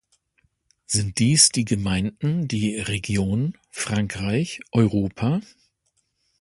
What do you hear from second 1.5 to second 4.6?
Gemeinden, die Region, Frankreich,